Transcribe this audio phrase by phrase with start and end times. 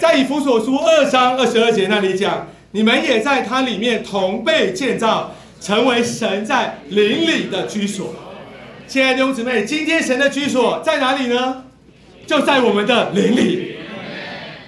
[0.00, 8.14] 在以弗所书二章二十二节那里讲，你们也在它里面同被建造，成为神在灵里的居所。
[8.88, 11.64] 亲爱的弟兄姊妹，今天神的居所在哪里呢？
[12.26, 13.76] 就在我们的灵里。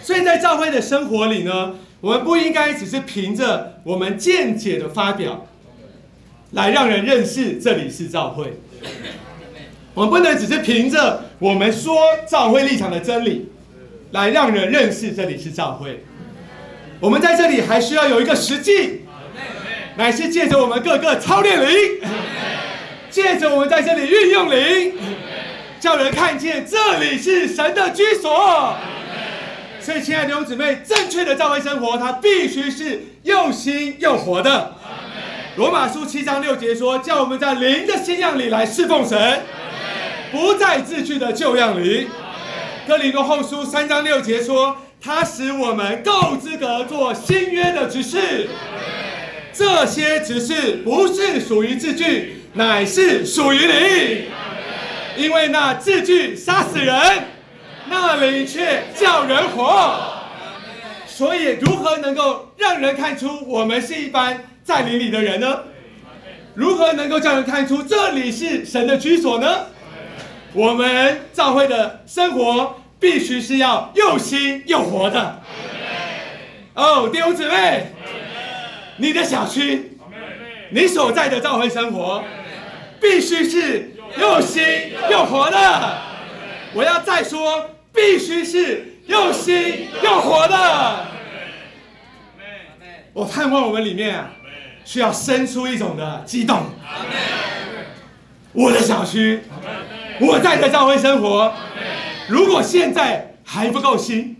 [0.02, 5.46] 所以在教会的生活里呢，我们不应该只是凭着我们见解的发表，
[6.50, 8.60] 来让人认识这里是教会。
[9.94, 11.96] 我们不能只是凭着我们说
[12.28, 13.48] 教会立场的真理，
[14.12, 16.04] 来让人认识这里是教会。
[17.00, 19.02] 我们在这里还需要有一个实际，
[19.96, 22.00] 乃是借着我们各个操练灵，
[23.10, 24.94] 借着我们在这里运用灵，
[25.80, 28.76] 叫人看见这里是神的居所。
[29.80, 34.74] 所以，亲爱的弟兄姊妹，正确的教会生活，它必须是又新又活的。
[35.56, 39.40] 罗马书七章六节说：“叫我们在灵的新样里来侍奉神。”
[40.30, 42.06] 不再自据的旧样里，
[42.84, 48.48] 哥林多后书三章六节说，他使我们够资格做新约的执事。
[49.52, 54.24] 这些执事不是属于字句，乃是属于灵。
[55.16, 56.94] 因为那字句杀死人，
[57.88, 60.00] 那灵却叫人活。
[61.06, 65.60] 所以，如何能够让人看出我们是一般在灵里的人呢？
[66.54, 69.66] 如何能够叫人看出这里是神的居所呢？
[70.54, 75.42] 我们教会的生活必须是要又新又活的。
[76.74, 77.88] 哦，弟兄姊妹，
[78.98, 79.98] 你的小区，
[80.70, 82.22] 你所在的教会生活，
[83.00, 84.62] 必须是又新
[85.10, 85.98] 又活的。
[86.74, 91.06] 我要再说，必须是又新又活的。
[93.12, 94.24] 我盼望我们里面
[94.84, 96.66] 需要生出一种的激动。
[98.52, 99.40] 我的小区。
[100.20, 101.52] 我在的教会生活，
[102.28, 104.36] 如果现在还不够新，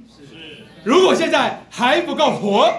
[0.85, 2.73] 如果现在还不够活，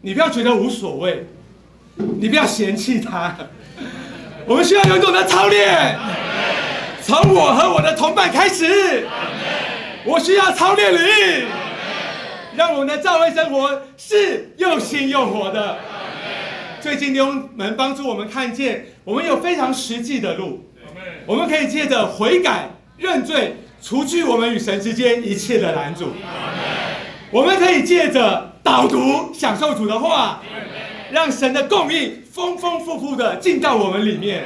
[0.00, 1.26] 你不要觉得无所谓，
[1.96, 3.36] 你不要嫌弃他。
[4.46, 5.96] 我们需要有种的操练，
[7.02, 9.06] 从我和我的同伴开始。
[10.04, 10.98] 我需要操练你，
[12.56, 15.78] 让我们的教会生活是又新又活的。
[16.80, 20.68] 最近弟兄们帮助我们看见，我们有非常实际的路。
[21.24, 26.12] 我们可以借着悔改、认罪，除去我们与神之间一切的拦阻。
[27.30, 30.40] 我们可以借着导读、享受主的话，
[31.10, 34.44] 让神的供应丰丰富富的进到我们里面。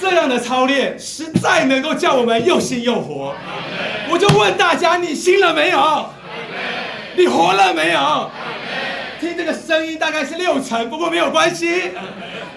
[0.00, 3.34] 这样的操练实在能够叫我们又新又活。
[4.08, 6.10] 我就问大家：你新了没有？
[7.16, 8.30] 你活了没有？
[9.20, 11.90] 听这个声音大概是六成，不过没有关系。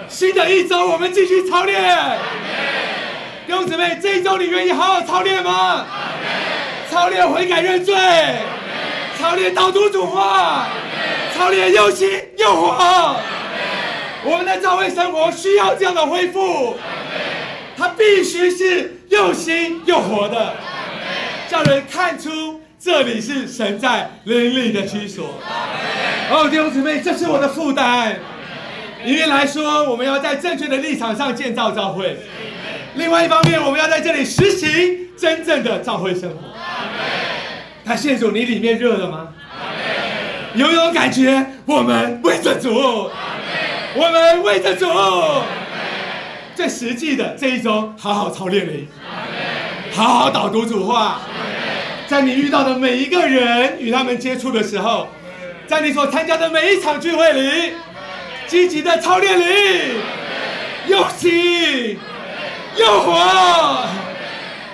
[0.08, 1.82] 新的一周，我们继续操练。
[3.52, 5.86] 弟兄姊妹，这一周你愿意好好操练吗？
[6.90, 7.94] 操练悔改认罪，
[9.20, 10.70] 操练导读主话，
[11.36, 13.18] 操练又新又活。
[14.24, 16.78] 我们的教会生活需要这样的恢复，
[17.76, 20.54] 它必须是又新又活的，
[21.50, 25.42] 叫人看出这里是神在灵里的居所。
[26.30, 28.18] 哦，弟兄姊妹，这是我的负担。
[29.04, 32.16] 一面来说，我们要在正确的立场上建造教会；
[32.96, 36.38] 另外一方面，我们要在这里实行真正的教会生活。
[37.86, 39.30] 他谢主，你里面热了吗？
[40.54, 41.46] 有没有感觉？
[41.66, 43.10] 我们为着主，
[43.96, 44.88] 我们为着主。
[46.54, 48.86] 最实际的这一周，好好操练灵，
[49.94, 51.22] 好好导读主话。
[52.08, 55.08] 在你遇到的每一个人与他们接触的时候，
[55.66, 57.74] 在你所参加的每一场聚会里。
[58.48, 59.46] 积极的操练你。
[60.88, 61.32] 用心
[62.82, 63.86] 又活。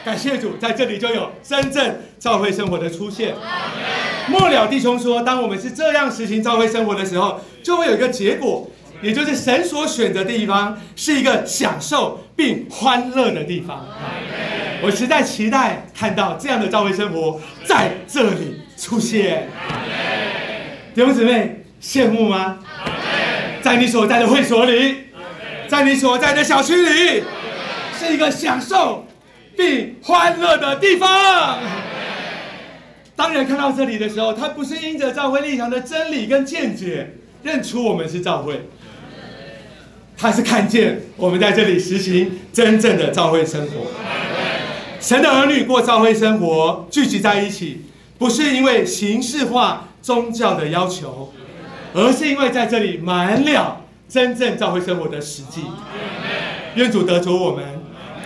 [0.06, 3.35] 感谢主，在这里就有真正教会生活的出现。
[4.28, 8.69] 末了弟兄说，当我们是这样实行教会生活的时候，就会有一个结果，
[9.01, 13.86] 也就是神所选择的地方是一个享受并欢乐的地方。
[14.81, 19.50] 我实在期待看到这样的教会生活在这里出现。
[20.95, 22.59] 弟兄姊妹，羡慕吗？
[23.62, 24.95] 在你所在的会所里，
[25.68, 27.24] 在你所在的小区里，
[27.97, 29.05] 是一个享受
[29.57, 31.59] 并欢乐的地方。
[33.15, 38.69] 当人看到这里的时候，他不是因着教会立场的真理跟见解认出我们是教会，
[40.15, 43.88] 他是看见我们在这里实行真正的教会生活。
[44.99, 47.85] 神的儿女过教会生活，聚集在一起，
[48.19, 51.33] 不是因为形式化宗教的要求。
[51.94, 55.63] 而是因为在这里满了真正教会生活的实际，
[56.75, 57.76] 愿主得着我们，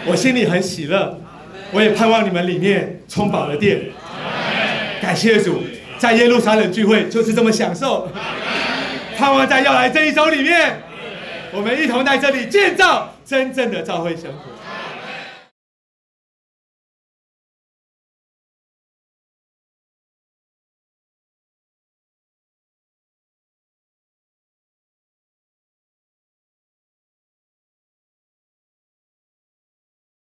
[0.05, 1.17] 我心里很喜乐，
[1.71, 3.79] 我也盼望你们里面充饱了电。
[5.01, 5.63] 感谢主，
[5.97, 8.07] 在耶路撒冷聚会就是这么享受。
[9.17, 10.81] 盼望在要来这一周里面，
[11.51, 14.39] 我们一同在这里建造真正的教会生活。